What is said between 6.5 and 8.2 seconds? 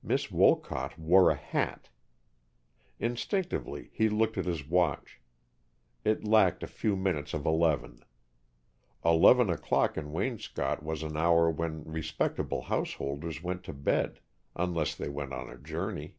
a few minutes of eleven.